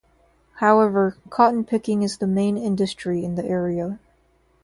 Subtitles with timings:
[0.55, 3.99] However, cotton picking is the main industry in the area.